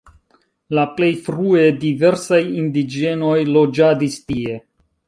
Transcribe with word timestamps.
La 0.77 0.85
plej 0.95 1.09
frue 1.27 1.67
diversaj 1.85 2.41
indiĝenoj 2.63 3.39
loĝadis 3.53 4.23
tie. 4.33 4.63